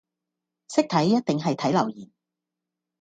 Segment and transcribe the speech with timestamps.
[0.67, 2.09] 識睇一定係睇留言